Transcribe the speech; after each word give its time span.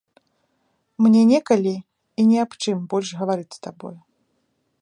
Мне 1.05 1.21
некалі 1.33 1.75
і 2.23 2.27
не 2.31 2.37
аб 2.47 2.51
чым 2.65 2.77
больш 2.95 3.09
гаварыць 3.21 3.51
з 3.59 3.63
табою. 3.69 3.97